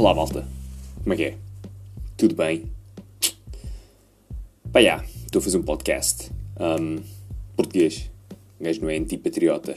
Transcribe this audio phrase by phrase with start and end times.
[0.00, 0.48] Olá, malta.
[1.02, 1.34] Como é que é?
[2.16, 2.64] Tudo bem?
[4.72, 6.30] Pá, já, estou a fazer um podcast.
[6.58, 7.02] Um,
[7.54, 8.10] português.
[8.58, 9.76] O gajo não é antipatriota.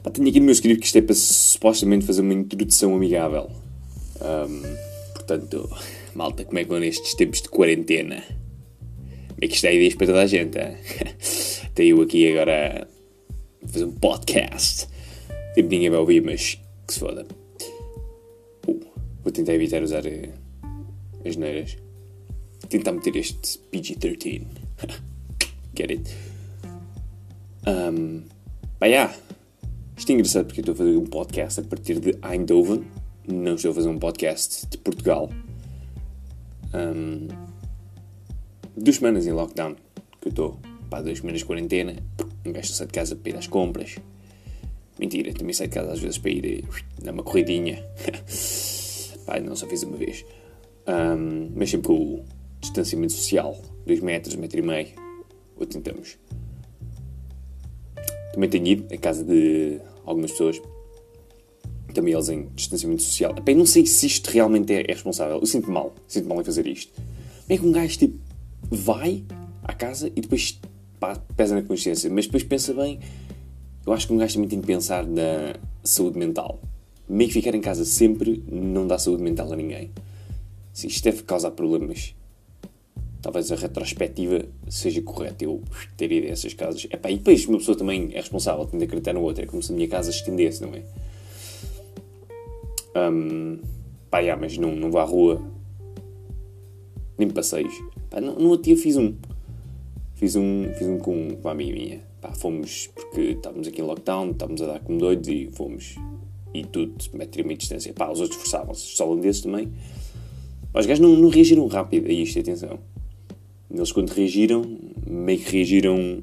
[0.00, 3.50] Pá, tenho aqui no meu script que isto é para supostamente fazer uma introdução amigável.
[4.20, 4.62] Um,
[5.14, 5.68] portanto,
[6.14, 8.22] malta, como é que vão nestes tempos de quarentena?
[8.22, 10.56] Como é que isto é ideias para toda a gente?
[11.74, 12.86] Tenho eu aqui agora
[13.60, 14.86] a fazer um podcast.
[15.56, 17.26] Tipo, ninguém vai ouvir, mas que se foda.
[19.26, 20.32] Vou tentar evitar usar uh,
[21.28, 21.76] as neiras.
[22.68, 24.46] Tentar meter este PG-13.
[25.76, 26.16] Get it?
[27.66, 28.22] Um,
[28.78, 29.12] pá, yeah.
[29.96, 32.84] Isto é engraçado porque eu estou a fazer um podcast a partir de Eindhoven.
[33.26, 35.28] Não estou a fazer um podcast de Portugal.
[36.72, 37.26] Um,
[38.76, 39.74] duas semanas em lockdown.
[40.20, 40.60] Que eu estou.
[40.88, 41.96] Pá, duas semanas de quarentena.
[42.44, 43.96] Um gajo sai de casa para ir às compras.
[45.00, 46.64] Mentira, também saio de casa às vezes para ir
[47.02, 47.84] dar uma corridinha.
[49.26, 50.24] Pá, não só fiz uma vez.
[50.86, 52.24] Um, mas sempre com o
[52.60, 53.60] distanciamento social.
[53.84, 54.88] 2 metros, 1 metro e meio.
[55.56, 56.16] Ou tentamos.
[58.32, 60.62] Também tenho ido à casa de algumas pessoas.
[61.92, 63.34] Também eles em distanciamento social.
[63.36, 65.38] Epá, não sei se isto realmente é, é responsável.
[65.38, 65.94] Eu sinto mal.
[66.06, 66.92] Sinto mal em fazer isto.
[66.94, 68.18] Como é que um gajo tipo
[68.70, 69.24] vai
[69.62, 70.60] à casa e depois
[71.00, 73.00] pá, pesa na consciência, mas depois pensa bem.
[73.84, 76.60] Eu acho que um gajo também tem que pensar na saúde mental.
[77.08, 79.90] Meio que ficar em casa sempre não dá saúde mental a ninguém.
[80.72, 82.14] Se isto deve causar problemas,
[83.22, 85.44] talvez a retrospectiva seja correta.
[85.44, 85.62] Eu
[85.96, 86.86] ter ido a essas casas.
[86.90, 89.44] Epá, e depois uma pessoa também é responsável, tem de acreditar na outra.
[89.44, 90.82] É como se a minha casa se estendesse, não é?
[92.96, 93.58] Um,
[94.10, 95.42] pá, yeah, mas não, não vou à rua.
[97.18, 97.74] Nem passeios.
[98.10, 99.14] Pá, no, no outro dia fiz um.
[100.14, 102.00] Fiz um, fiz um com uma amiga minha.
[102.20, 105.96] Pá, fomos, porque estávamos aqui em lockdown, estávamos a dar como doidos e fomos.
[106.56, 107.92] E tudo, metro e meia distância.
[107.92, 109.70] Pá, os outros forçavam-se, os holandeses também.
[110.72, 112.78] Pá, os gajos não, não reagiram rápido a isto, atenção.
[113.70, 114.64] Eles quando reagiram,
[115.06, 116.22] meio que reagiram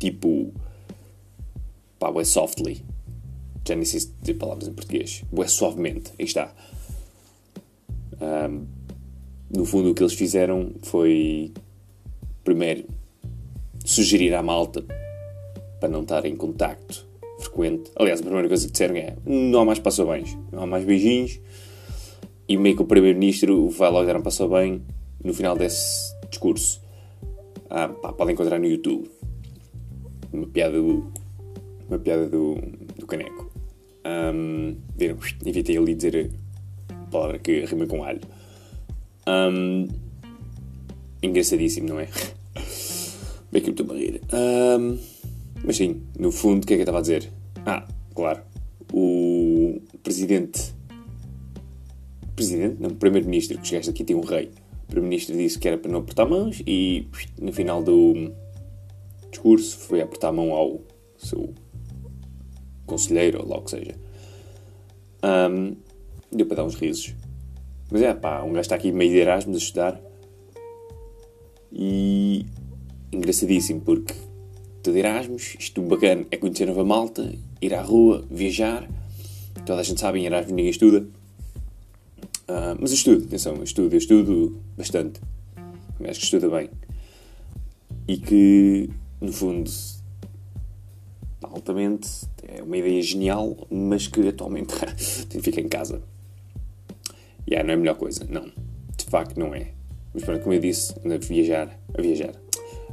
[0.00, 0.52] tipo.
[1.98, 2.82] pá, é softly.
[3.64, 5.22] Já nem sei se dizer palavras em português.
[5.38, 6.52] É suavemente, aí está.
[8.20, 8.66] Um,
[9.48, 11.52] no fundo, o que eles fizeram foi
[12.42, 12.84] primeiro,
[13.84, 14.84] sugerir à malta
[15.78, 17.11] para não estar em contacto
[17.42, 17.90] frequente.
[17.96, 21.40] Aliás, a primeira coisa que disseram é: não há mais passou-bens, não há mais beijinhos.
[22.48, 24.82] E meio que o Primeiro-Ministro vai logo dar um passou-bem
[25.22, 26.80] no final desse discurso.
[27.70, 29.08] Ah, pá, podem encontrar no YouTube
[30.32, 31.10] uma piada do,
[31.88, 32.56] uma piada do,
[32.98, 33.50] do Caneco.
[34.04, 34.76] Um?
[35.46, 36.30] Evitei ali dizer
[36.90, 38.20] a palavra que rima com alho.
[39.26, 39.88] Um,
[41.22, 42.08] engraçadíssimo, não é?
[43.52, 44.20] Bem que eu estou a rir.
[44.32, 44.98] Um,
[45.64, 47.30] mas sim, no fundo, o que é que eu estava a dizer?
[47.64, 48.42] Ah, claro.
[48.92, 50.74] O presidente.
[52.34, 52.80] Presidente?
[52.80, 54.50] Não, primeiro-ministro, que chegaste aqui tem um rei.
[54.84, 57.08] O primeiro-ministro disse que era para não apertar mãos e
[57.40, 58.32] no final do
[59.30, 60.80] discurso foi apertar a mão ao
[61.16, 61.54] seu
[62.84, 63.94] conselheiro, ou lá o que seja.
[65.24, 65.76] Um,
[66.30, 67.14] deu para dar uns risos.
[67.90, 70.00] Mas é pá, um gajo está aqui meio de Erasmus a estudar
[71.70, 72.44] e
[73.12, 74.14] engraçadíssimo porque
[74.82, 78.88] tudo Erasmus, isto bacana é conhecer nova malta, ir à rua, viajar.
[79.64, 81.06] Toda a gente sabe, em Erasmus ninguém estuda.
[82.48, 85.20] Uh, mas estudo, atenção, estudo, estudo bastante.
[86.04, 86.68] Acho que estuda bem.
[88.08, 89.70] E que, no fundo,
[91.40, 92.08] altamente
[92.42, 94.74] é uma ideia genial, mas que atualmente
[95.40, 96.02] fica em casa.
[97.46, 98.46] E yeah, não é a melhor coisa, não.
[98.96, 99.68] De facto, não é.
[100.12, 102.34] Mas pronto, como eu disse, ando a viajar, a viajar.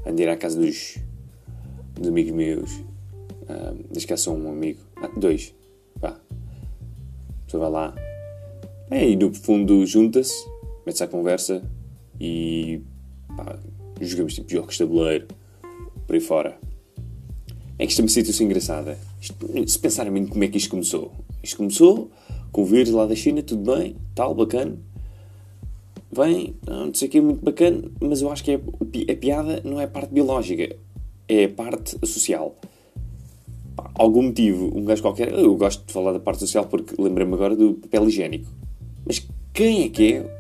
[0.06, 1.00] Ando a ir à casa dos,
[2.00, 2.72] dos amigos meus.
[2.72, 4.80] Uh, desde que só um amigo.
[4.98, 5.54] Ah, dois.
[6.00, 6.10] Vá.
[6.10, 7.96] A pessoa vai lá.
[8.92, 10.48] É, e no fundo junta-se,
[10.86, 11.62] mete-se à conversa
[12.20, 12.82] e
[13.36, 13.60] pá,
[14.02, 15.28] jogamos tipo jogos de tabuleiro,
[16.08, 16.58] por aí fora.
[17.78, 18.98] É que isto é uma situação engraçada.
[19.22, 19.36] Isto,
[19.68, 21.12] se pensarem bem como é que isto começou.
[21.44, 22.12] Isto começou
[22.52, 24.78] com o vírus lá da China, tudo bem, tal, bacana
[26.12, 28.60] vem, não sei o que é muito bacana, mas eu acho que é,
[29.12, 30.76] a piada não é a parte biológica,
[31.30, 32.56] é a parte social.
[33.76, 37.34] Pá, algum motivo, um gajo qualquer, eu gosto de falar da parte social porque lembrei-me
[37.36, 38.52] agora do papel higiênico.
[39.06, 40.40] Mas quem é que é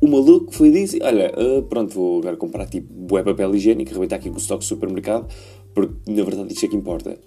[0.00, 3.90] o maluco que foi dizer, olha, uh, pronto, vou agora comprar tipo bué papel higiênico,
[3.90, 5.32] arrebentar aqui com o estoque do supermercado,
[5.74, 7.18] porque na verdade isto é que importa.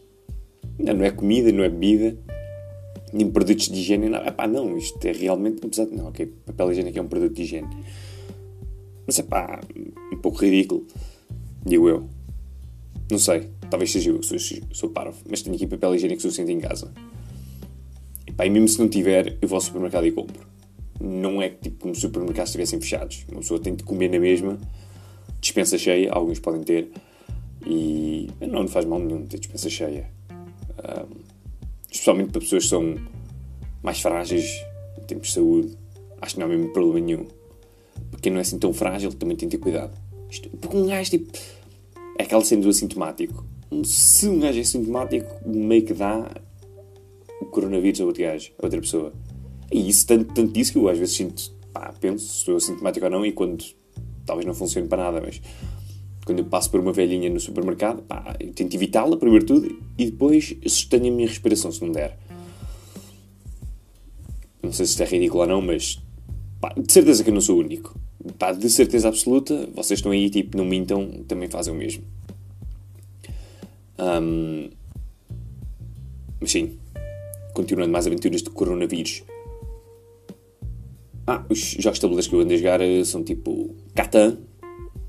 [0.80, 2.18] Não, não é comida, não é bebida,
[3.14, 4.26] nem produtos de higiene, não.
[4.26, 7.70] Epá, não, isto é realmente, apesar não, ok, papel higiênico é um produto de higiene.
[9.08, 9.62] Mas é pá,
[10.12, 10.86] um pouco ridículo,
[11.66, 12.15] digo eu.
[13.10, 14.38] Não sei, talvez seja eu, sou,
[14.72, 16.92] sou parvo, mas tenho aqui papel higiênico suficiente em casa.
[18.28, 20.46] E, pá, e mesmo se não tiver, eu vou ao supermercado e compro.
[21.00, 23.26] Não é tipo como se os supermercados estivessem fechados.
[23.30, 24.58] Uma pessoa tem de comer na mesma,
[25.40, 26.90] dispensa cheia, alguns podem ter,
[27.66, 30.10] e não, não faz mal nenhum ter dispensa cheia.
[30.32, 31.16] Um,
[31.92, 32.96] especialmente para pessoas que são
[33.84, 34.64] mais frágeis
[34.98, 35.78] em termos de saúde,
[36.22, 37.28] acho que não há mesmo problema nenhum.
[38.10, 39.96] Para quem não é assim tão frágil, também tem de ter cuidado.
[40.30, 41.32] Isto, porque um gajo, tipo,
[42.36, 43.46] aquela cena do assintomático.
[43.84, 46.30] Se um gajo é assintomático, meio que dá
[47.42, 49.14] o coronavírus a outro gajo, a outra pessoa.
[49.72, 53.06] E isso, tanto, tanto disso que eu às vezes sinto, pá, penso se estou assintomático
[53.06, 53.64] ou não, e quando
[54.26, 55.42] talvez não funcione para nada, mas
[56.26, 59.68] quando eu passo por uma velhinha no supermercado, pá, eu tento evitá-la, primeiro tudo,
[59.98, 62.18] e depois sustenho a minha respiração se não der.
[64.62, 66.02] Não sei se isto é ridículo ou não, mas
[66.60, 67.98] pá, de certeza que eu não sou o único.
[68.40, 72.04] Pá, de certeza absoluta, vocês estão aí, tipo, não mintam, também fazem o mesmo.
[74.00, 74.70] Um,
[76.40, 76.78] mas sim,
[77.54, 79.24] continuando mais aventuras de coronavírus.
[81.28, 84.38] Ah, os jogos de tabuleiros que eu ando a jogar eh, são tipo Catan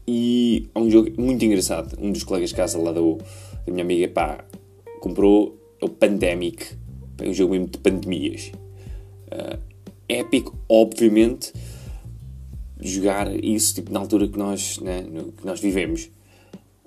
[0.09, 1.99] e há um jogo muito engraçado.
[2.01, 3.01] Um dos colegas de casa lá da,
[3.67, 4.45] minha amiga, pá,
[5.01, 6.65] comprou é o Pandemic.
[7.19, 8.53] É um jogo mesmo de pandemias.
[9.27, 9.59] Uh,
[10.09, 11.53] épico, obviamente,
[12.79, 15.05] jogar isso tipo, na altura que nós, né,
[15.37, 16.11] que nós vivemos.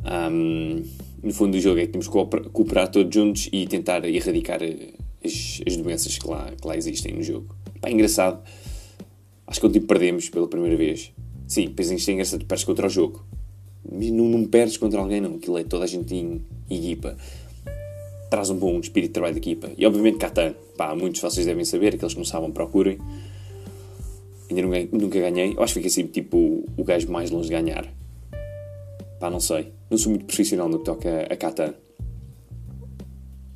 [0.05, 0.83] Um,
[1.21, 2.13] no fundo do jogo é que temos que
[2.49, 7.23] cooperar todos juntos e tentar erradicar as, as doenças que lá, que lá existem no
[7.23, 7.55] jogo.
[7.81, 8.41] Pá, é engraçado.
[9.45, 11.11] Acho que ontem perdemos pela primeira vez.
[11.47, 13.25] Sim, pois isto é engraçado, perdes contra o jogo.
[13.91, 15.35] Não, não perdes contra alguém, não.
[15.35, 17.17] Aquilo é toda a gente em, equipa.
[18.29, 19.71] Traz um bom espírito de trabalho de equipa.
[19.77, 20.53] E obviamente Catan.
[20.77, 22.99] Pá, muitos de vocês devem saber, aqueles que não sabem, procurem.
[24.49, 25.53] Ainda nunca, nunca ganhei.
[25.55, 27.91] Eu acho que fiquei assim, tipo, o gajo mais longe de ganhar.
[29.19, 29.71] Pá, não sei.
[29.89, 31.73] Não sou muito profissional no que toca a Catan.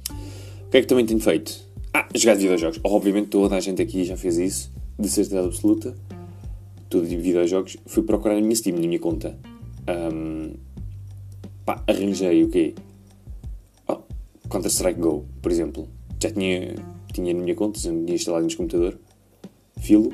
[0.09, 1.63] O que é que também tenho feito?
[1.93, 2.79] Ah, jogar de videojogos.
[2.83, 5.95] Obviamente toda a gente aqui já fez isso, de certeza absoluta
[6.93, 9.35] tudo de videojogos, fui procurar na minha Steam, na minha conta.
[9.89, 10.53] Um,
[11.65, 12.75] pá, arranjei o quê?
[13.87, 13.97] Oh,
[14.47, 15.87] Counter-Strike Go, por exemplo.
[16.21, 16.75] Já tinha,
[17.11, 18.99] tinha na minha conta, já tinha instalado neste computador.
[19.79, 20.13] Filo.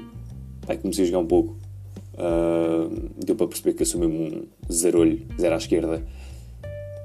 [0.66, 1.58] Pá, comecei a jogar um pouco.
[2.20, 6.06] Uh, deu para perceber que eu sou mesmo um zero-olho, zero à esquerda,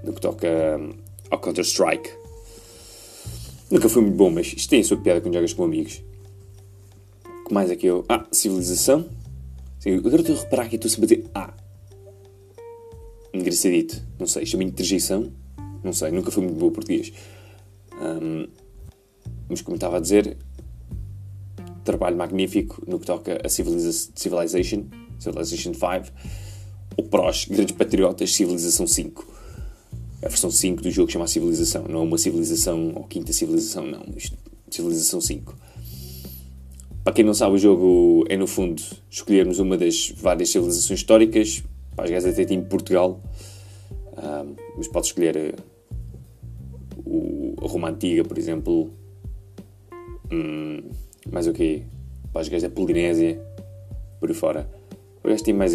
[0.03, 0.49] no que toca
[1.31, 2.11] ao Counter-Strike.
[3.71, 6.03] Nunca foi muito bom, mas isto tem a sua piada quando jogas com amigos.
[7.43, 8.05] O que mais é que eu.
[8.09, 9.09] Ah, Civilização.
[9.79, 11.55] Sim, agora estou a reparar que estou sempre a dizer ah.
[13.33, 14.03] Engraçadito.
[14.19, 15.33] Não sei, chama interjeição.
[15.83, 17.13] Não sei, nunca foi muito bom português.
[18.01, 18.49] Um,
[19.49, 20.37] mas como estava a dizer,
[21.85, 24.85] trabalho magnífico no que toca a Civiliza Civilization,
[25.19, 26.13] Civilization 5,
[26.97, 29.35] o PROS, Grandes Patriotas, Civilização 5.
[30.23, 34.03] A versão 5 do jogo chama Civilização, não é uma civilização ou quinta civilização, não.
[34.71, 35.55] Civilização 5.
[37.05, 41.63] Para quem não sabe, o jogo é, no fundo, escolhermos uma das várias civilizações históricas.
[41.95, 43.21] Para as gajas até tem Portugal,
[44.17, 45.55] um, mas pode escolher eh,
[47.05, 48.91] o, a Roma Antiga, por exemplo.
[50.33, 50.83] Hum,
[51.31, 51.83] mais o quê?
[52.33, 53.39] Para as gajas da Polinésia,
[54.19, 54.74] por aí fora.
[55.43, 55.75] Tem mais.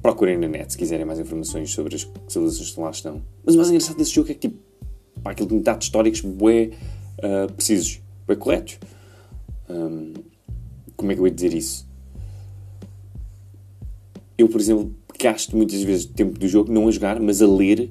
[0.00, 3.22] Procurem na net se quiserem mais informações sobre as civilizações que lá estão.
[3.44, 4.56] Mas o mais engraçado desse jogo é que, tipo,
[5.22, 6.70] para aquilo de dados históricos, bué
[7.18, 8.78] uh, precisos, bué corretos.
[9.68, 10.14] Um,
[10.96, 11.86] como é que eu ia dizer isso?
[14.36, 17.90] Eu, por exemplo, gasto muitas vezes tempo do jogo não a jogar, mas a ler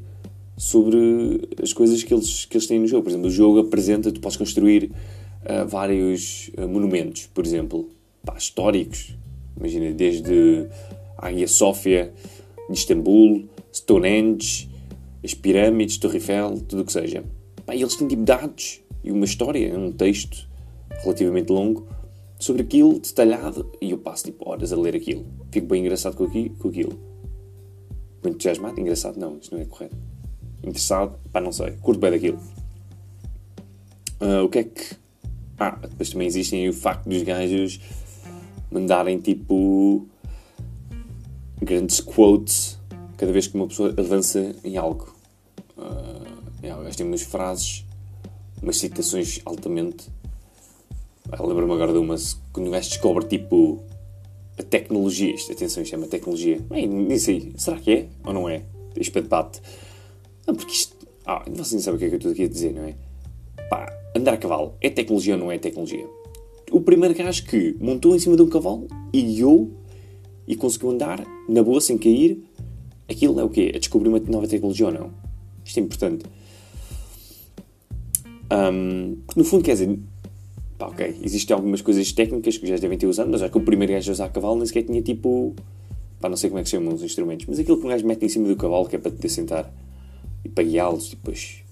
[0.55, 3.03] sobre as coisas que eles, que eles têm no jogo.
[3.03, 4.91] Por exemplo, o jogo apresenta, tu podes construir
[5.43, 7.89] uh, vários uh, monumentos, por exemplo,
[8.25, 9.15] pá, históricos.
[9.57, 10.67] Imagina, desde
[11.17, 12.13] Hagia Sofia
[12.69, 14.69] de Istambul, Stonehenge,
[15.23, 17.23] as pirâmides, Torre Eiffel, tudo o que seja.
[17.65, 20.47] Pá, eles têm tipo dados e uma história, um texto
[21.03, 21.87] relativamente longo
[22.39, 25.25] sobre aquilo, detalhado, e eu passo tipo horas a ler aquilo.
[25.51, 26.99] Fico bem engraçado com, aqui, com aquilo.
[28.23, 29.95] Muito entusiasmado, engraçado não, isto não é correto.
[30.63, 32.39] Interessado, pá, não sei, curto bem daquilo.
[34.21, 34.95] Uh, o que é que.
[35.59, 37.79] Ah, depois também existem o facto dos gajos
[38.71, 40.07] mandarem tipo.
[41.61, 42.77] grandes quotes
[43.17, 45.15] cada vez que uma pessoa avança em algo.
[45.77, 47.85] Uh, yeah, tem umas frases,
[48.61, 50.09] umas citações altamente
[51.39, 52.15] Lembro-me agora de uma.
[52.53, 53.83] Quando o gajo descobre tipo.
[54.57, 55.35] A tecnologia.
[55.35, 56.59] Isto, atenção, isto é uma tecnologia.
[56.61, 57.53] Bem, nem sei.
[57.57, 58.07] Será que é?
[58.23, 58.63] Ou não é?
[58.95, 59.61] Isto debate.
[60.47, 60.95] Não, porque isto.
[61.25, 62.95] Ah, vocês não sabem o que é que eu estou aqui a dizer, não é?
[63.69, 66.07] Pá, andar a cavalo é tecnologia ou não é tecnologia?
[66.71, 69.71] O primeiro gajo que montou em cima de um cavalo e guiou
[70.47, 72.43] e conseguiu andar na boa sem cair,
[73.09, 73.71] aquilo é o quê?
[73.73, 75.11] É descobrir uma nova tecnologia ou não?
[75.63, 76.25] Isto é importante.
[78.51, 79.99] Um, no fundo, quer dizer,
[80.77, 81.19] Pá, ok.
[81.23, 84.11] Existem algumas coisas técnicas que já devem ter usado, mas já que o primeiro gajo
[84.11, 85.55] a usar cavalo nem sequer tinha tipo.
[86.19, 88.05] Pá, não sei como é que se chamam os instrumentos, mas aquilo que um gajo
[88.05, 89.71] mete em cima do cavalo que é para te sentar
[90.43, 91.63] e para guiá-los depois.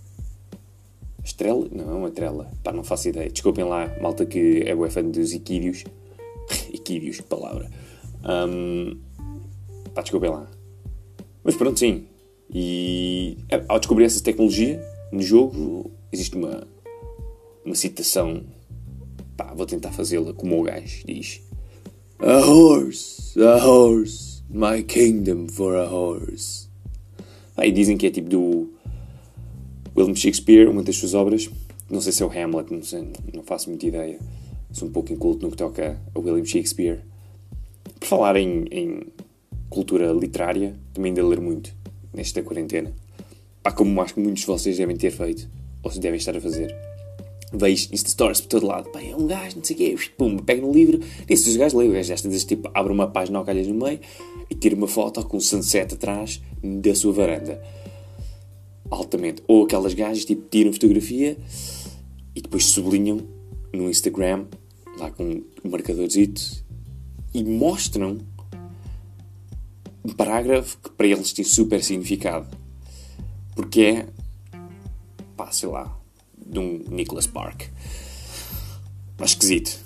[1.26, 1.68] Estrela?
[1.72, 2.52] Não, é uma trela.
[2.64, 3.30] Pá, não faço ideia.
[3.32, 5.84] Desculpem lá, malta que é boa fã dos equídeos,
[6.86, 7.68] que palavra.
[8.24, 9.00] Um,
[9.96, 10.48] pá, desculpem lá.
[11.44, 12.06] Mas pronto, sim.
[12.54, 14.80] E ao descobrir essa tecnologia
[15.12, 16.68] no jogo, existe uma,
[17.66, 18.44] uma citação.
[19.36, 21.42] Pá, vou tentar fazê-la como o gajo diz:
[22.20, 26.70] A horse, a horse, my kingdom for a horse.
[27.58, 28.75] E dizem que é tipo do
[29.96, 31.50] William Shakespeare, uma das suas obras.
[31.90, 34.20] Não sei se é o Hamlet, não, sei, não faço muita ideia.
[34.72, 37.00] Sou um pouco inculto no que toca a William Shakespeare.
[38.00, 39.08] Por falar em, em
[39.70, 41.74] cultura literária, também ainda ler muito
[42.14, 42.92] nesta quarentena.
[43.64, 45.50] Pá, como acho que muitos de vocês devem ter feito,
[45.82, 46.76] ou se devem estar a fazer.
[47.54, 48.90] Vejo Insta Stories por todo lado.
[48.92, 49.96] Pá, é um gajo, não sei o quê.
[50.18, 51.00] Pum, pega no livro.
[51.30, 51.92] Nesses os gajos leem.
[51.92, 54.00] O gajo desta vez, tipo, abre uma página ao calhas no meio
[54.50, 57.62] e tira uma foto com o sunset atrás da sua varanda
[58.90, 59.44] altamente.
[59.48, 61.38] Ou aquelas gajas tipo tiram fotografia
[62.36, 63.22] e depois sublinham
[63.74, 64.46] no Instagram,
[64.98, 66.42] lá com um marcadorzito,
[67.34, 68.20] e mostram
[70.04, 72.48] um parágrafo que para eles tem super significado.
[73.56, 74.08] Porque é,
[75.36, 75.98] pá, sei lá,
[76.38, 77.64] de um Nicholas Park.
[79.18, 79.84] Mas esquisito.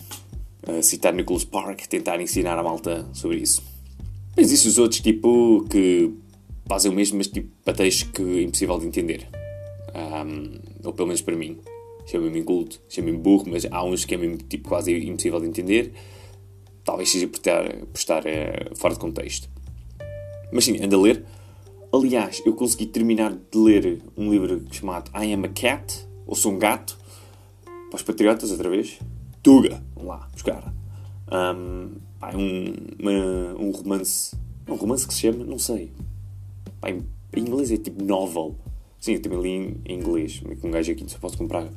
[0.67, 3.63] Uh, citar Nicholas Park, tentar ensinar a malta sobre isso.
[4.35, 6.13] Mas existem os outros, tipo, que
[6.69, 9.27] fazem o mesmo, mas tipo textos que é impossível de entender.
[9.95, 11.59] Um, ou pelo menos para mim.
[12.05, 15.93] Chamem-me inculto, chamem-me burro, mas há uns que é mesmo tipo, quase impossível de entender.
[16.83, 19.49] Talvez seja por estar, por estar é, fora de contexto.
[20.51, 21.25] Mas sim, anda a ler.
[21.91, 26.53] Aliás, eu consegui terminar de ler um livro chamado I Am a Cat, ou Sou
[26.53, 26.97] um Gato,
[27.89, 28.99] para os patriotas, outra vez.
[29.41, 30.73] Tuga, vamos lá, buscar.
[31.31, 34.35] Um, é um, uma, um romance.
[34.67, 35.91] Um romance que se chama, não sei,
[36.79, 37.05] Pá, em,
[37.35, 38.55] inglês é tipo novel.
[38.99, 40.41] Sim, eu também li em, inglês.
[40.61, 41.67] Com um gajo aqui só posso comprar.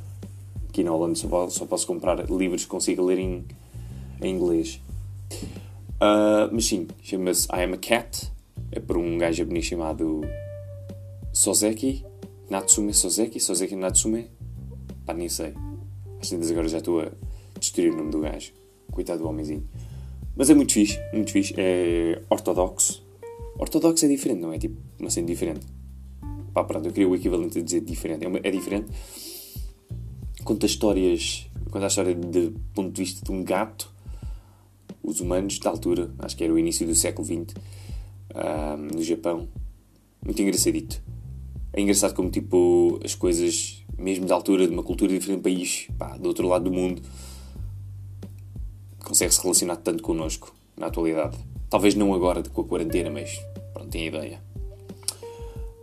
[0.68, 3.44] Aqui na Holanda só posso, só posso comprar livros que consiga ler em,
[4.20, 4.80] em inglês.
[5.94, 8.32] Uh, mas sim, chama-se I Am a Cat.
[8.70, 10.22] É por um gajo japonês chamado
[11.32, 12.04] Sozeki.
[12.48, 13.38] Natsume Sozeki.
[13.38, 14.30] Sozeki Natsume.
[15.04, 15.54] Pá, nem sei.
[16.20, 17.12] Às vezes agora já estou a
[17.58, 18.52] destruir o nome do gajo.
[18.90, 19.68] Coitado do homenzinho.
[20.34, 21.54] Mas é muito fixe, muito fixe.
[21.56, 23.01] É ortodoxo.
[23.58, 24.58] Ortodoxo é diferente, não é?
[24.58, 25.66] Tipo, uma cena diferente.
[26.52, 28.24] Pá, pronto, eu queria o equivalente a dizer diferente.
[28.24, 28.90] É, uma, é diferente.
[30.44, 31.48] Conta histórias.
[31.70, 33.90] Conta a história do ponto de vista de um gato.
[35.02, 37.54] Os humanos, da altura, acho que era o início do século XX,
[38.34, 39.48] um, no Japão.
[40.24, 41.02] Muito engraçadito.
[41.72, 45.88] É engraçado como, tipo, as coisas, mesmo da altura, de uma cultura diferente de país,
[45.98, 47.02] pá, do outro lado do mundo,
[49.00, 51.36] consegue se relacionar tanto connosco, na atualidade.
[51.72, 53.40] Talvez não agora com a quarentena, mas
[53.72, 54.42] pronto, tem ideia.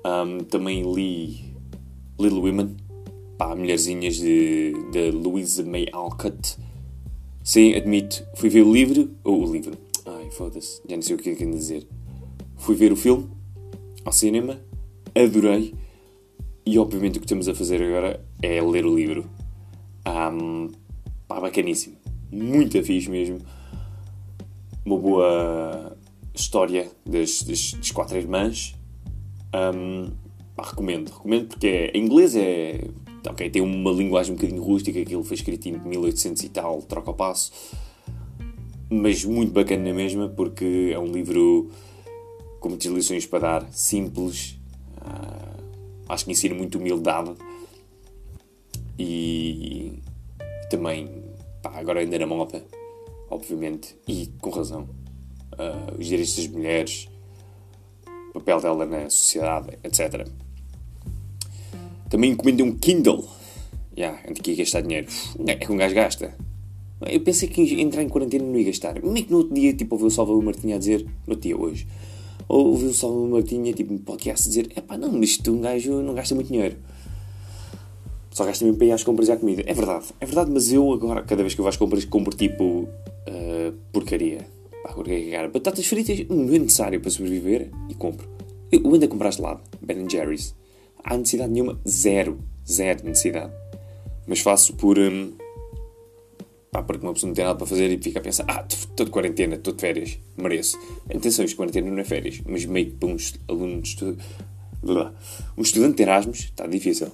[0.06, 1.52] Um, também li
[2.20, 2.78] Little Women,
[3.40, 6.58] pá, Mulherzinhas de, de Louisa May Alcott.
[7.44, 11.18] Sim, admito, fui ver o livro, ou o livro, ai foda-se, já não sei o
[11.18, 11.88] que é que dizer.
[12.58, 13.28] Fui ver o filme
[14.06, 14.62] ao cinema,
[15.16, 15.74] adorei,
[16.68, 19.28] e obviamente o que estamos a fazer agora é ler o livro.
[20.08, 20.70] Um,
[21.28, 21.96] pá, bacaníssimo,
[22.32, 23.40] muito fixe mesmo
[24.90, 25.96] uma boa
[26.34, 28.76] história das, das, das quatro irmãs.
[29.54, 30.10] Um,
[30.56, 32.82] pá, recomendo, recomendo porque é, em inglês é.
[33.28, 37.12] Ok, tem uma linguagem um bocadinho rústica, aquilo foi escrito em 1800 e tal, troca
[37.12, 37.52] o passo,
[38.90, 41.70] mas muito bacana na mesma, porque é um livro
[42.62, 44.58] com muitas lições para dar, simples,
[45.02, 45.62] uh,
[46.08, 47.36] acho que ensina muito humildade
[48.98, 50.00] e
[50.70, 51.10] também,
[51.62, 52.64] pá, agora ainda na moda,
[53.30, 54.90] obviamente, e com razão,
[55.54, 57.10] uh, os direitos das mulheres,
[58.30, 60.28] o papel dela na sociedade, etc.
[62.10, 63.28] Também encomendei um Kindle.
[63.96, 65.08] Yeah, antes que ia gastar dinheiro.
[65.46, 66.36] É que um gajo gasta.
[67.02, 69.00] Eu pensei que entrar em quarentena não ia gastar.
[69.00, 71.58] Como é que no outro dia, tipo, ouvi o Salvador Martinha a dizer, no dia
[71.58, 71.88] hoje,
[72.48, 76.02] ouvi o Salvador Martinha, tipo, no podcast a dizer, é pá, não, isto um gajo
[76.02, 76.76] não gasta muito dinheiro.
[78.32, 79.64] Só gasta mesmo para ir às compras e à comida.
[79.66, 82.36] É verdade, é verdade, mas eu agora, cada vez que eu vou às compras, compro
[82.36, 82.88] tipo
[83.92, 84.48] porcaria.
[84.84, 88.28] Pá, porcaria Batatas fritas não é necessário para sobreviver e compro.
[88.72, 90.56] Eu ando a comprar gelado, Ben Jerry's.
[91.04, 93.52] Há necessidade nenhuma, zero, zero necessidade.
[94.28, 95.00] Mas faço por.
[95.00, 95.34] Um,
[96.72, 99.06] pá, porque uma pessoa não tem nada para fazer e fica a pensar: ah, estou
[99.06, 100.78] de quarentena, estou de férias, mereço.
[101.10, 103.10] Atenção, isto quarentena não é férias, mas meio que para
[103.48, 104.18] aluno de estudo.
[105.58, 107.10] Um estudante de Erasmus está difícil.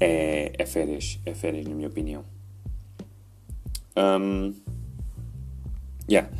[0.00, 2.24] É, é férias, é férias, na minha opinião.
[3.96, 4.54] Um,
[6.08, 6.30] yeah.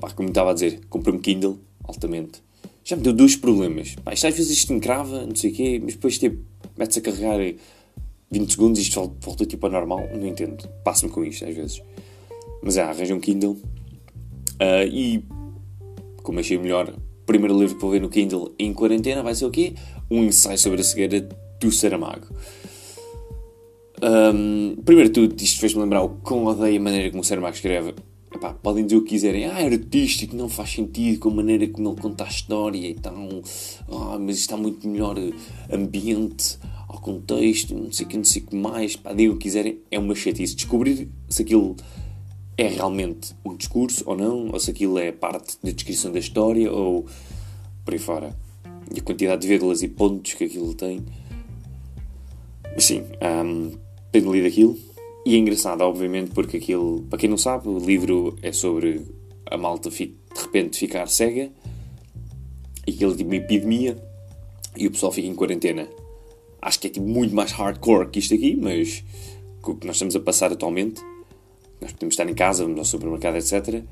[0.00, 2.42] Pá, como estava a dizer, comprei um Kindle, altamente.
[2.84, 3.94] Já me deu dois problemas.
[3.96, 6.42] Pá, isto às vezes isto encrava, não sei o quê, mas depois tipo,
[6.76, 7.38] metes a carregar
[8.30, 10.08] 20 segundos e isto volta tipo a normal.
[10.14, 10.66] Não entendo.
[10.84, 11.82] Passo-me com isto às vezes.
[12.62, 13.52] Mas é, arranjo um Kindle.
[14.60, 15.24] Uh, e
[16.22, 19.46] como achei melhor, o primeiro livro que vou ler no Kindle em quarentena vai ser
[19.46, 19.74] o quê?
[20.10, 21.28] Um ensaio sobre a cegueira
[21.60, 22.26] do Saramago.
[24.02, 27.54] Um, primeiro de tudo, isto fez-me lembrar o quão odeio a maneira como o Saramago
[27.54, 27.94] escreve.
[28.40, 31.68] Epá, podem dizer o que quiserem, ah, é artístico, não faz sentido com a maneira
[31.68, 33.28] como ele conta a história e tal,
[33.90, 35.14] ah, mas está muito melhor
[35.70, 39.36] ambiente ao contexto, não sei o que, não sei o que mais, pá, digam o
[39.36, 40.56] que quiserem, é uma chatice.
[40.56, 41.76] Descobrir se aquilo
[42.56, 46.72] é realmente um discurso ou não, ou se aquilo é parte da descrição da história
[46.72, 47.04] ou
[47.84, 48.34] por aí fora.
[48.90, 51.04] E a quantidade de vírgulas e pontos que aquilo tem.
[52.74, 53.02] Mas sim,
[53.44, 53.72] um,
[54.10, 54.78] tenho lido aquilo.
[55.30, 59.06] E é engraçado, obviamente, porque aquilo, para quem não sabe, o livro é sobre
[59.46, 61.52] a malta de repente ficar cega
[62.84, 63.96] e aquilo é tipo uma epidemia
[64.76, 65.86] e o pessoal fica em quarentena.
[66.60, 69.04] Acho que é tipo muito mais hardcore que isto aqui, mas
[69.62, 71.00] o que nós estamos a passar atualmente
[71.80, 73.84] nós podemos estar em casa, vamos ao supermercado, etc.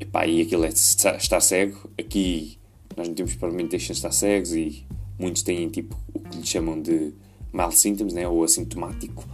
[0.00, 1.88] Epá, e aquilo é estar cego.
[1.96, 2.58] Aqui
[2.96, 4.84] nós não temos provavelmente deixam de estar cegos e
[5.16, 7.12] muitos têm tipo o que lhe chamam de
[7.52, 8.26] mal symptoms, né?
[8.26, 9.24] ou assintomático,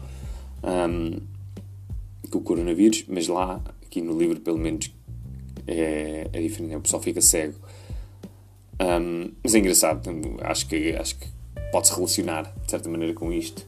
[0.63, 1.35] um,
[2.31, 4.93] com o coronavírus, mas lá, aqui no livro, pelo menos,
[5.67, 6.77] é, é diferente, né?
[6.77, 7.59] o pessoal fica cego.
[8.81, 10.11] Um, mas é engraçado,
[10.43, 11.27] acho que, acho que
[11.73, 13.67] pode-se relacionar de certa maneira com isto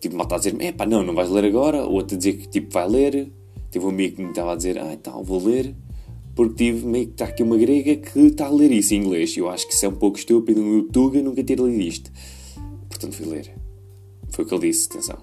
[0.00, 2.34] tipo, malta a dizer é pá, não, não vais ler agora, ou outro a dizer
[2.34, 3.30] que tipo, vai ler.
[3.70, 5.74] Tive um amigo que me estava a dizer, ah, tal, vou ler,
[6.34, 9.36] porque tive meio que está aqui uma grega que está a ler isso em inglês.
[9.36, 12.10] Eu acho que isso é um pouco estúpido, um Tuga nunca ter lido isto.
[12.88, 13.52] Portanto, fui ler.
[14.30, 15.18] Foi o que ele disse, atenção.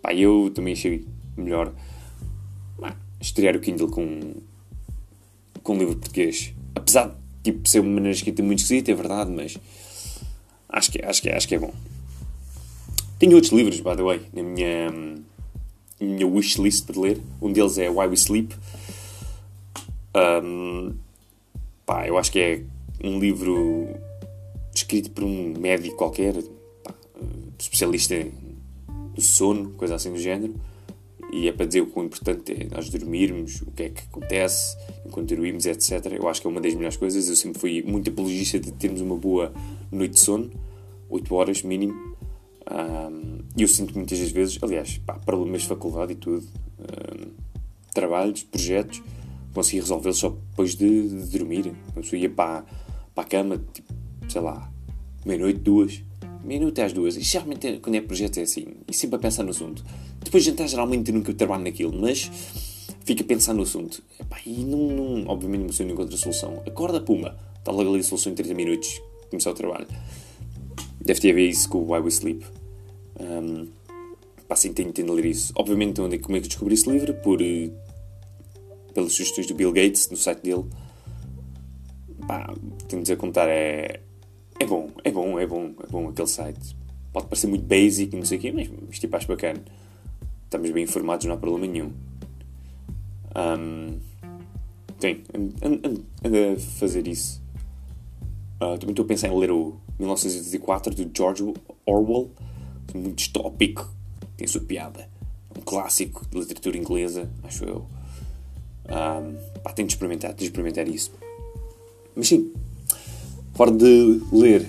[0.00, 1.04] Pá, eu também achei
[1.38, 1.72] melhor
[2.80, 4.34] pá, estrear o Kindle com,
[5.62, 6.52] com um livro português.
[6.74, 9.58] Apesar de tipo, ser uma maneira escrita muito esquisita, é verdade, mas
[10.68, 11.72] acho que, acho que, acho que é bom.
[13.18, 14.92] Tenho outros livros, by the way, na minha,
[16.00, 17.20] minha wishlist para ler.
[17.42, 18.54] Um deles é Why We Sleep.
[20.14, 20.94] Um,
[21.84, 22.62] pá, eu acho que é
[23.02, 23.88] um livro
[24.74, 26.34] escrito por um médico qualquer,
[26.84, 26.94] pá,
[27.58, 28.14] especialista
[29.14, 30.54] do sono, coisa assim do género.
[31.32, 34.76] E é para dizer o quão importante é nós dormirmos, o que é que acontece
[35.04, 36.06] enquanto dormimos, etc.
[36.12, 37.28] Eu acho que é uma das melhores coisas.
[37.28, 39.52] Eu sempre fui muito apologista de termos uma boa
[39.90, 40.50] noite de sono,
[41.08, 42.16] 8 horas mínimo.
[43.56, 46.46] E eu sinto muitas das vezes, aliás, pá, problemas de faculdade e tudo,
[46.78, 47.30] um,
[47.92, 49.02] trabalhos, projetos,
[49.52, 51.72] consegui resolvê-los só depois de, de dormir.
[51.94, 52.64] Pessoa ia para,
[53.14, 53.92] para a cama, tipo,
[54.28, 54.70] sei lá,
[55.26, 56.02] meia-noite, duas,
[56.44, 57.16] meia-noite às duas.
[57.16, 59.84] E geralmente é, quando é projeto é assim, e sempre a pensar no assunto.
[60.22, 62.30] Depois de jantar, geralmente nunca trabalho naquilo, mas
[63.04, 64.02] fica a pensar no assunto.
[64.44, 66.62] E não, não, obviamente não não encontra solução.
[66.66, 69.00] Acorda, puma, está logo ali a solução em 30 minutos,
[69.30, 69.86] começar o trabalho.
[71.00, 72.44] Deve ter a ver isso com o Why We Sleep.
[73.18, 73.68] Um,
[74.46, 75.52] pá, sim, tenho, tenho de ler isso.
[75.56, 77.14] Obviamente, onde, como é que descobri esse livro?
[77.14, 77.72] Por, uh,
[78.92, 80.64] pelas sugestões do Bill Gates, no site dele.
[82.26, 82.52] Pá,
[82.88, 84.00] de dizer contar, é,
[84.60, 86.76] é bom, é bom, é bom, é bom aquele site.
[87.12, 89.62] Pode parecer muito basic não sei o quê, mas, mas tipo, acho bacana.
[90.48, 91.92] Estamos bem informados, não há problema nenhum.
[93.36, 93.98] Um,
[94.98, 95.22] sim,
[95.62, 97.42] ando a fazer isso.
[98.54, 101.52] Uh, também estou a pensar em ler o 1984 do George
[101.84, 102.30] Orwell
[102.94, 103.92] muito distópico,
[104.38, 105.10] tem sua piada.
[105.54, 107.86] Um clássico de literatura inglesa, acho eu.
[108.86, 111.12] Um, pá, tenho de experimentar, tenho de experimentar isso.
[112.16, 112.50] Mas sim,
[113.52, 114.66] fora de ler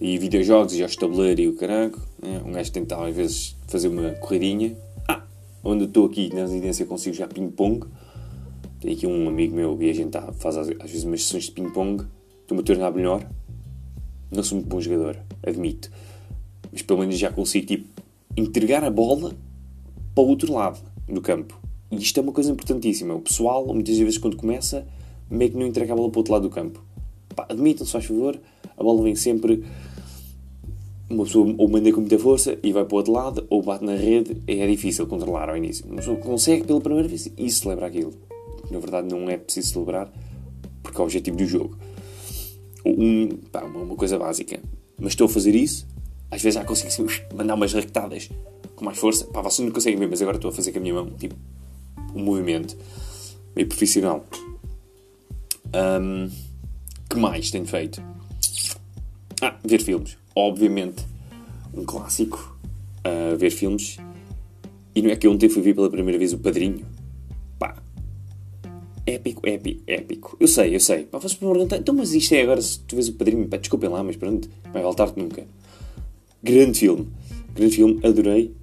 [0.00, 2.42] e videojogos e jogos de tabuleiro e o caralho, né?
[2.44, 4.76] um gajo tenta às vezes fazer uma corridinha.
[5.08, 5.22] Ah,
[5.64, 7.86] onde estou aqui na residência consigo já ping-pong.
[8.80, 11.52] Tem aqui um amigo meu e a gente tá, faz às vezes umas sessões de
[11.52, 12.04] ping-pong.
[12.42, 13.26] Estou-me a tornar melhor.
[14.30, 15.90] Não sou muito bom jogador, admito
[16.72, 18.02] mas pelo menos já consigo tipo,
[18.36, 19.34] entregar a bola
[20.14, 21.58] para o outro lado do campo.
[21.90, 23.14] E isto é uma coisa importantíssima.
[23.14, 24.86] O pessoal, muitas vezes, quando começa,
[25.28, 26.82] meio que não entrega a bola para o outro lado do campo.
[27.48, 28.38] Admitam-se, faz favor,
[28.76, 29.64] a bola vem sempre.
[31.10, 33.84] Uma pessoa ou manda com muita força e vai para o outro lado, ou bate
[33.84, 35.84] na rede, é difícil controlar ao início.
[35.84, 38.14] Uma pessoa consegue pela primeira vez e celebra aquilo.
[38.70, 40.08] Na verdade, não é preciso celebrar,
[40.84, 41.76] porque é o objetivo do jogo.
[42.86, 44.60] Um, pá, uma coisa básica.
[44.96, 45.84] Mas estou a fazer isso,
[46.30, 48.30] às vezes já consigo assim, mandar umas raquetadas
[48.76, 49.24] com mais força.
[49.24, 51.34] Pá, vocês não conseguem ver, mas agora estou a fazer com a minha mão, tipo,
[52.14, 52.76] um movimento
[53.56, 54.24] meio profissional.
[55.74, 56.30] Um,
[57.08, 58.00] que mais tenho feito?
[59.42, 60.19] Ah, ver filmes.
[60.34, 61.04] Obviamente,
[61.74, 62.58] um clássico.
[63.00, 63.98] Uh, ver filmes.
[64.94, 66.84] E não é que ontem fui ver pela primeira vez o Padrinho.
[67.58, 67.82] Pá.
[69.06, 70.36] Épico, épico, épico.
[70.38, 71.04] Eu sei, eu sei.
[71.04, 73.48] Pá, vocês perguntar, então, mas isto é agora se tu vês o Padrinho?
[73.48, 75.46] Pá, desculpem lá, mas pronto, vai voltar-te nunca.
[76.42, 77.08] Grande filme.
[77.54, 78.54] Grande filme, adorei.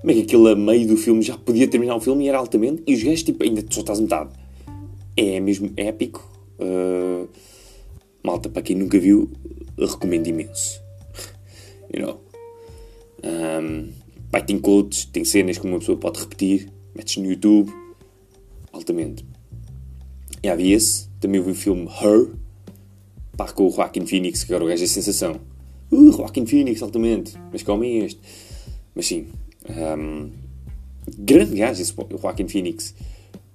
[0.00, 2.38] Como é que aquele a meio do filme já podia terminar o filme e era
[2.38, 4.30] altamente, e os gajos, tipo, ainda só estás metade.
[5.16, 6.26] É mesmo épico.
[6.58, 7.28] Uh,
[8.22, 9.30] malta, para quem nunca viu,
[9.78, 10.79] recomendo imenso.
[11.92, 12.20] You know.
[13.22, 13.90] Um,
[14.30, 17.72] pá, tem quotes, tem cenas que uma pessoa pode repetir, metes no YouTube,
[18.72, 19.24] altamente.
[20.42, 22.30] E havia esse, também vi o filme Her,
[23.36, 25.40] pá, com o Joaquin Phoenix, que agora o gajo é sensação.
[25.90, 28.20] Uh, Joaquin Phoenix, altamente, mas como é este?
[28.94, 29.26] Mas sim,
[29.68, 30.30] um,
[31.18, 32.94] grande gajo esse o Joaquin Phoenix.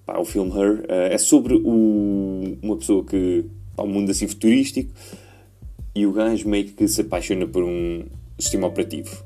[0.06, 3.46] Pá, o filme Her uh, é sobre o, uma pessoa que.
[3.76, 4.92] Pá, um mundo assim futurístico
[5.94, 8.06] e o gajo meio que se apaixona por um
[8.38, 9.26] sistema operativo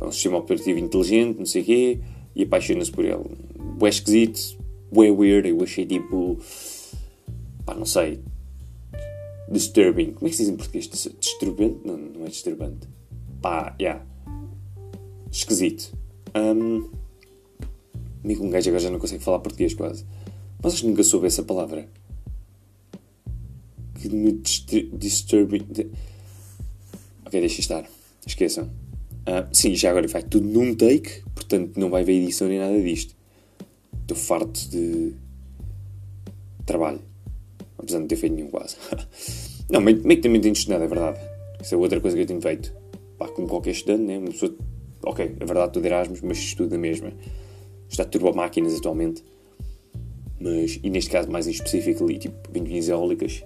[0.00, 2.00] um sistema operativo inteligente, não sei o quê,
[2.34, 3.24] e apaixona-se por ele.
[3.78, 4.58] Bué esquisito,
[4.92, 6.38] bué weird, eu achei tipo.
[7.64, 8.20] pá, não sei.
[9.50, 10.12] disturbing.
[10.12, 10.88] Como é que se diz em português?
[11.20, 11.78] Disturbante?
[11.84, 12.88] Não, não é disturbante.
[13.40, 14.04] Pá, yeah.
[15.30, 15.96] Esquisito.
[16.34, 16.90] Um,
[18.22, 20.04] amigo, um gajo agora já não consegue falar português quase.
[20.62, 21.88] Mas acho que nunca soube essa palavra.
[23.94, 25.66] Que me disturbing.
[27.24, 27.95] Ok, deixa estar.
[28.26, 28.64] Esqueçam.
[28.64, 32.80] Uh, sim, já agora vai tudo num take, portanto não vai haver edição nem nada
[32.80, 33.14] disto.
[34.02, 35.14] Estou farto de
[36.64, 37.00] trabalho.
[37.78, 38.76] Apesar de não ter feito nenhum quase.
[39.70, 41.20] não, meio, meio que também tenho estudado, é verdade.
[41.62, 42.72] Isso é outra coisa que eu tenho feito.
[43.18, 44.18] Pá, como qualquer estudante, né?
[44.18, 44.54] Uma pessoa.
[45.04, 47.12] Ok, é verdade, estou de Erasmus, mas estudo na mesma.
[47.88, 49.24] Estudo turbomáquinas atualmente.
[50.40, 53.44] Mas, e neste caso mais em específico ali, tipo, ventoinhas eólicas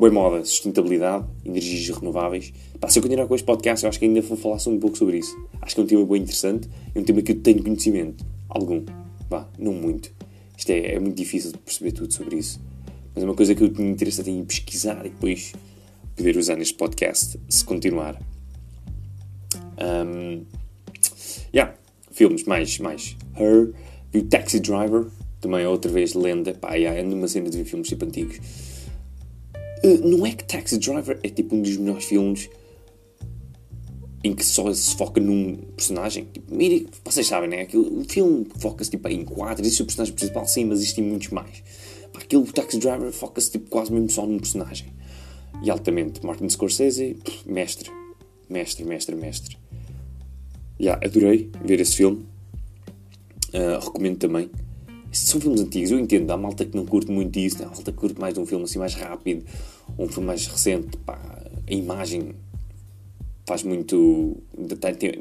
[0.00, 2.54] boa moda, sustentabilidade, energias renováveis.
[2.80, 4.96] Pá, se eu continuar com este podcast, eu acho que ainda vou falar um pouco
[4.96, 5.36] sobre isso.
[5.60, 8.24] Acho que é um tema bem interessante e um tema que eu tenho conhecimento.
[8.48, 8.82] Algum.
[9.28, 10.10] Vá, não muito.
[10.56, 12.58] Isto é, é muito difícil de perceber tudo sobre isso.
[13.14, 15.52] Mas é uma coisa que eu tenho interesse em pesquisar e depois
[16.16, 18.18] poder usar neste podcast, se continuar.
[19.78, 20.44] Um,
[21.54, 21.74] yeah,
[22.10, 23.18] filmes mais, mais.
[23.38, 23.74] Her,
[24.10, 25.08] vi Taxi Driver,
[25.42, 26.54] também é outra vez lenda.
[26.54, 28.69] Pá, yeah, ando numa cena de ver filmes tipo antigos.
[29.82, 32.50] Uh, não é que Taxi Driver é tipo um dos melhores filmes
[34.22, 36.26] em que só se foca num personagem.
[36.32, 37.62] Tipo, mire, vocês sabem, né?
[37.62, 41.62] Aquele filme foca-se tipo, em quatro, existe o personagem principal, sim, mas existem muitos mais.
[42.12, 44.92] Pá, aquele Taxi Driver foca-se tipo, quase mesmo só num personagem.
[45.62, 47.90] E altamente, Martin Scorsese, pff, mestre,
[48.48, 49.56] mestre, mestre, mestre.
[50.78, 52.26] Yeah, adorei ver esse filme.
[53.52, 54.50] Uh, recomendo também.
[55.12, 57.98] São filmes antigos, eu entendo, há malta que não curte muito isso, há malta que
[57.98, 59.44] curte mais de um filme assim mais rápido,
[59.98, 61.18] um filme mais recente, pá,
[61.68, 62.34] a imagem
[63.44, 64.36] faz muito.
[64.98, 65.12] tem,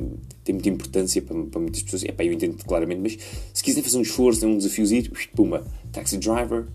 [0.44, 3.18] tem muita importância para, para muitas pessoas, é pá, eu entendo claramente, mas
[3.52, 6.68] se quiser fazer um esforço, um desafiozinho, pumba, Taxi Driver,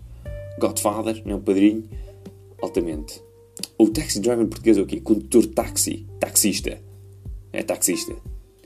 [0.59, 1.85] Godfather, não é um padrinho,
[2.61, 3.21] altamente.
[3.77, 4.99] O Taxi Driver em português é o quê?
[4.99, 6.81] Condutor táxi, taxista,
[7.53, 8.13] é taxista,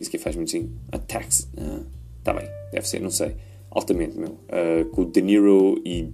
[0.02, 1.82] isso que faz muito sim, a taxi, ah,
[2.24, 3.36] tá bem, deve ser, não sei
[3.72, 4.32] altamente, meu.
[4.32, 6.12] Uh, com o De Niro e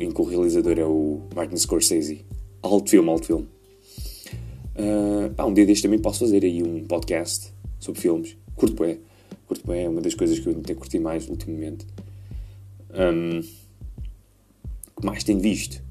[0.00, 2.24] em que o realizador é o Martin Scorsese.
[2.62, 3.48] Alto filme, alto filme.
[4.76, 8.36] Uh, ah, um dia deste também posso fazer aí um podcast sobre filmes.
[8.56, 9.00] Curto bem.
[9.46, 11.86] Curto bem, é uma das coisas que eu tenho curtido mais ultimamente.
[12.90, 15.82] Um, que mais tenho visto?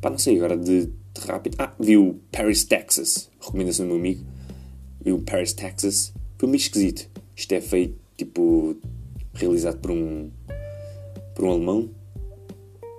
[0.00, 1.56] Pá, não sei, agora de, de rápido.
[1.58, 3.30] Ah, vi o Paris, Texas.
[3.40, 4.24] Recomendação do meu amigo.
[5.00, 6.12] Vi o Paris, Texas.
[6.38, 7.08] Foi meio esquisito.
[7.36, 8.76] Isto é feito, tipo,
[9.34, 10.30] realizado por um,
[11.34, 11.90] por um alemão.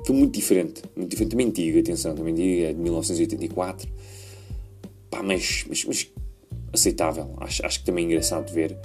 [0.06, 3.90] Foi muito diferente, muito diferente, também antigo, atenção, também antigo, é de 1984.
[5.10, 6.12] Pá, mas, mas, mas
[6.74, 8.78] aceitável, acho, acho que também é engraçado de ver.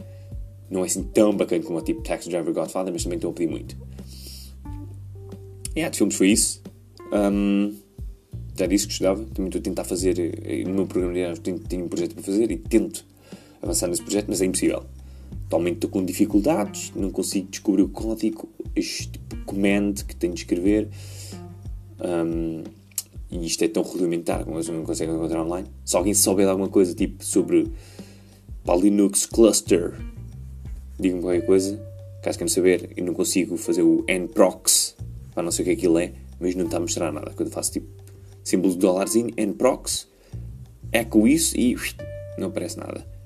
[0.71, 3.35] Não é assim tão bacana como o tipo Taxi Driver Godfather, mas também estou a
[3.35, 3.77] pedir muito.
[5.75, 6.63] E yeah, de filmes foi isso.
[7.13, 7.75] Um,
[8.59, 11.59] já disse que estudava, também estou a tentar fazer, eh, no meu programa de tenho,
[11.61, 13.05] tenho um projeto para fazer e tento
[13.63, 14.85] avançar nesse projeto, mas é impossível.
[15.47, 20.89] Atualmente estou com dificuldades, não consigo descobrir o código, este command que tenho de escrever.
[22.01, 22.65] Um,
[23.31, 25.69] e isto é tão rudimentar que não consegue encontrar online.
[25.85, 27.71] Se alguém souber alguma coisa tipo sobre
[28.63, 29.95] para Linux Cluster,
[31.01, 31.83] diga-me qualquer coisa.
[32.23, 34.97] Caso queiram saber, eu não consigo fazer o nprox,
[35.35, 37.33] para não sei o que aquilo é, mas não está a mostrar nada.
[37.35, 37.87] Quando faço tipo
[38.45, 40.09] símbolo de dólarzinho, nprox,
[40.93, 41.75] eco isso e
[42.39, 43.18] não aparece nada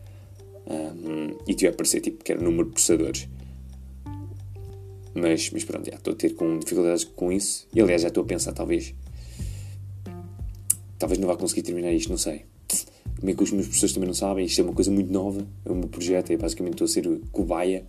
[0.66, 3.28] um, e tive a aparecer tipo que era número de processadores.
[5.14, 7.66] Mas, mas pronto, já estou a ter com dificuldades com isso.
[7.74, 8.94] E aliás, já estou a pensar, talvez.
[10.98, 12.44] Talvez não vá conseguir terminar isto, não sei.
[13.18, 14.46] Como é que os meus professores também não sabem?
[14.46, 15.46] Isto é uma coisa muito nova.
[15.64, 17.84] É meu projeto, é basicamente estou a ser cobaia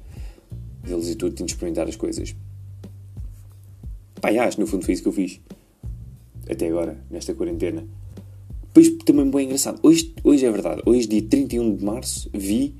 [0.84, 2.36] deles e tudo, tenho de experimentar as coisas.
[4.32, 5.40] E acho, no fundo foi isso que eu fiz.
[6.50, 7.86] Até agora, nesta quarentena.
[8.74, 9.80] Depois também bem engraçado.
[9.84, 10.82] Hoje, hoje é verdade.
[10.84, 12.76] Hoje, dia 31 de março, vi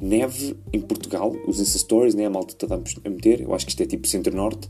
[0.00, 1.32] neve em Portugal.
[1.46, 2.26] Os Insta Stories, né?
[2.26, 3.40] A malta está a meter.
[3.40, 4.68] Eu acho que isto é tipo centro-norte.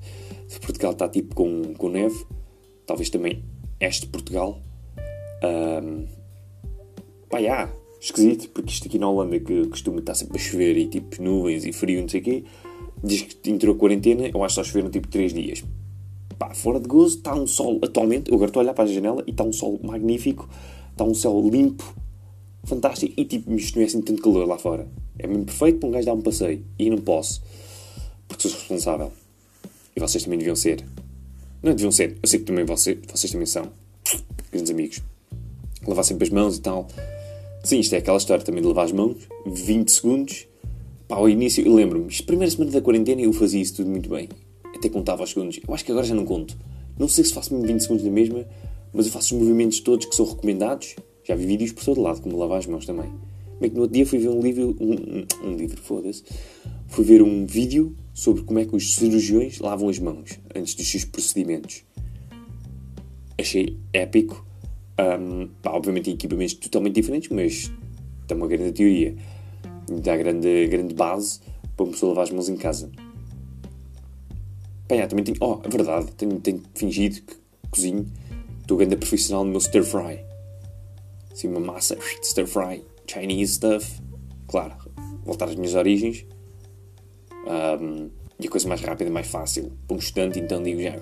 [0.60, 2.26] Portugal está tipo com, com neve.
[2.86, 3.42] Talvez também
[3.80, 4.60] este Portugal.
[5.42, 6.04] Um,
[7.30, 7.72] pá.
[7.98, 11.66] Esquisito, porque isto aqui na Holanda que costuma estar sempre a chover e tipo nuvens
[11.66, 12.44] e frio, não sei o quê.
[13.02, 15.64] Diz que entrou a quarentena, eu acho que só choveram tipo 3 dias.
[16.40, 18.30] Pá, fora de gozo, está um sol atualmente.
[18.30, 20.48] Eu agora estou a olhar para a janela e está um sol magnífico.
[20.90, 21.84] Está um céu limpo,
[22.64, 23.12] fantástico.
[23.14, 24.88] E tipo, isto não é assim tanto calor lá fora.
[25.18, 26.64] É mesmo perfeito para um gajo dar um passeio.
[26.78, 27.42] E não posso.
[28.26, 29.12] Porque sou responsável.
[29.94, 30.82] E vocês também deviam ser.
[31.62, 32.16] Não deviam ser.
[32.22, 33.70] Eu sei que também vocês, vocês também são.
[34.50, 35.02] Grandes amigos.
[35.86, 36.88] Lavar sempre as mãos e tal.
[37.62, 39.28] Sim, isto é aquela história também de lavar as mãos.
[39.44, 40.46] 20 segundos.
[41.06, 42.10] Pá, ao início, eu lembro-me.
[42.22, 44.26] Primeira semana da quarentena eu fazia isso tudo muito bem.
[44.80, 45.60] Até contava os segundos.
[45.68, 46.56] Eu acho que agora já não conto.
[46.98, 48.46] Não sei se faço mesmo 20 segundos da mesma.
[48.94, 50.96] Mas eu faço os movimentos todos que são recomendados.
[51.22, 53.12] Já vi vídeos por todo lado, como lavar as mãos também.
[53.60, 54.74] É que no outro dia fui ver um livro.
[54.80, 56.24] Um, um, livro, foda-se.
[56.88, 60.90] Fui ver um vídeo sobre como é que os cirurgiões lavam as mãos antes dos
[60.90, 61.84] seus procedimentos.
[63.38, 64.46] Achei épico.
[64.98, 67.70] Um, pá, obviamente em equipamentos totalmente diferentes, mas
[68.26, 69.14] tem uma grande teoria.
[70.02, 71.40] Dá grande, grande base
[71.76, 72.90] para uma pessoa lavar as mãos em casa.
[74.90, 75.36] Pá, também tenho.
[75.40, 77.36] Oh, é verdade, tenho, tenho fingido que
[77.70, 78.04] cozinho.
[78.60, 80.18] Estou grande profissional no meu stir fry.
[81.30, 84.00] Assim, uma massa stir fry, Chinese stuff.
[84.48, 84.74] Claro,
[85.24, 86.26] voltar às minhas origens.
[87.46, 89.70] Um, e a coisa mais rápida, mais fácil.
[89.86, 90.98] Para um estudante, então digo já: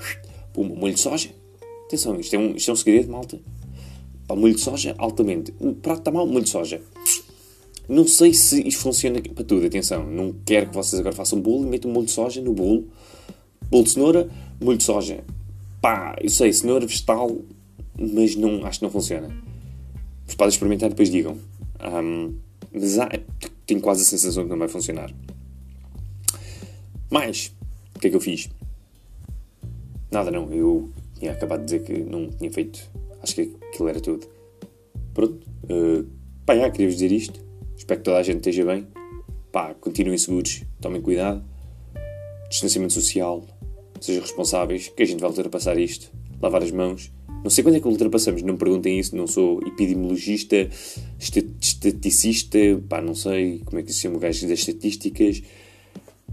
[0.53, 1.31] pum, molho de soja.
[1.87, 3.40] Atenção, isto é um, isto é um segredo, malta.
[4.27, 5.55] Para molho de soja, altamente.
[5.59, 6.83] O prato está mal, molho de soja.
[7.88, 10.05] Não sei se isto funciona para tudo, atenção.
[10.07, 12.87] Não quero que vocês agora façam bolo e metam molho de soja no bolo.
[13.70, 14.28] Bolo de cenoura,
[14.61, 15.24] molho de soja.
[15.81, 17.37] Pá, eu sei, cenoura vegetal,
[17.98, 19.28] mas não, acho que não funciona.
[20.26, 21.37] Mas podem experimentar e depois digam.
[21.81, 22.35] Um,
[22.72, 23.09] mas há,
[23.66, 25.12] tenho quase a sensação que não vai funcionar.
[27.11, 27.52] Mas,
[27.94, 28.48] o que é que eu fiz?
[30.11, 32.81] Nada não, eu tinha acabado de dizer que não tinha feito.
[33.22, 34.26] Acho que aquilo era tudo.
[35.12, 35.46] Pronto.
[35.64, 36.07] Uh,
[36.46, 37.40] pá, já, queria-vos dizer isto.
[37.76, 38.87] Espero que toda a gente esteja bem.
[39.52, 41.42] Pá, continuem seguros, tomem cuidado.
[42.48, 43.44] Distanciamento social,
[44.07, 46.11] sejam responsáveis, que a gente vai ultrapassar isto.
[46.41, 47.13] Lavar as mãos.
[47.43, 50.69] Não sei quando é que ultrapassamos, não me perguntem isso, não sou epidemiologista,
[51.19, 52.59] estaticista,
[52.89, 55.43] pá, não sei como é que se chama o gajo das estatísticas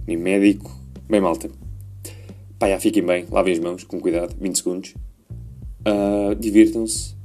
[0.07, 0.71] nem médico.
[1.07, 1.49] Bem, malta.
[2.57, 4.95] Pá, já fiquem bem, lavem as mãos, com cuidado, 20 segundos.
[5.87, 7.15] Uh, Divirtam-se,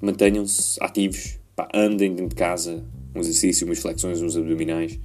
[0.00, 4.98] mantenham-se ativos, pá, andem dentro de casa, um exercício, umas flexões, uns abdominais.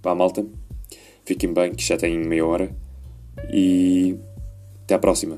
[0.00, 0.46] Pá, malta,
[1.24, 2.74] fiquem bem, que já têm meia hora.
[3.52, 4.18] E
[4.82, 5.36] até à próxima.